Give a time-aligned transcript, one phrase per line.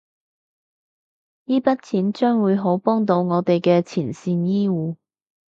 [1.45, 4.95] 依筆錢將會好幫到我哋嘅前線醫護